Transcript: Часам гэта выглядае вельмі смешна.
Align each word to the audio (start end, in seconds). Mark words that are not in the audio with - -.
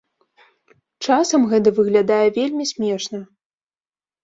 Часам 1.07 1.41
гэта 1.51 1.69
выглядае 1.81 2.25
вельмі 2.41 2.69
смешна. 2.73 3.23